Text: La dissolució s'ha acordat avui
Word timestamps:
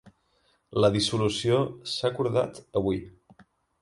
La 0.83 0.89
dissolució 1.03 1.59
s'ha 1.93 2.11
acordat 2.13 2.59
avui 2.83 2.99